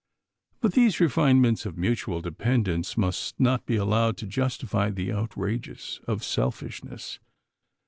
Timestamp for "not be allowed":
3.39-4.17